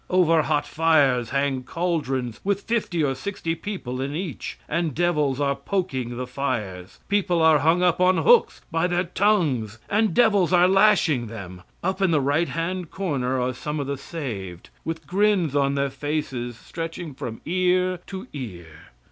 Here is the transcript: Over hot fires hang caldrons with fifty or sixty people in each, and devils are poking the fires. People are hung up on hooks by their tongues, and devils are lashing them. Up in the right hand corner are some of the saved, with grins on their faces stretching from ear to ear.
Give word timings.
Over 0.09 0.41
hot 0.41 0.65
fires 0.65 1.29
hang 1.29 1.61
caldrons 1.61 2.39
with 2.43 2.61
fifty 2.61 3.03
or 3.03 3.13
sixty 3.13 3.53
people 3.53 4.01
in 4.01 4.15
each, 4.15 4.57
and 4.67 4.95
devils 4.95 5.39
are 5.39 5.55
poking 5.55 6.17
the 6.17 6.25
fires. 6.25 6.99
People 7.07 7.39
are 7.43 7.59
hung 7.59 7.83
up 7.83 8.01
on 8.01 8.17
hooks 8.17 8.61
by 8.71 8.87
their 8.87 9.03
tongues, 9.03 9.77
and 9.91 10.15
devils 10.15 10.51
are 10.53 10.67
lashing 10.67 11.27
them. 11.27 11.61
Up 11.83 12.01
in 12.01 12.09
the 12.09 12.19
right 12.19 12.49
hand 12.49 12.89
corner 12.89 13.39
are 13.39 13.53
some 13.53 13.79
of 13.79 13.85
the 13.85 13.95
saved, 13.95 14.71
with 14.83 15.05
grins 15.05 15.55
on 15.55 15.75
their 15.75 15.91
faces 15.91 16.57
stretching 16.57 17.13
from 17.13 17.39
ear 17.45 17.99
to 18.07 18.25
ear. 18.33 18.87